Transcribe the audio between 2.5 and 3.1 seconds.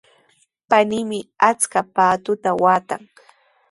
waatan.